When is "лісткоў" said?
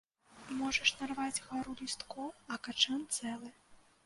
1.83-2.27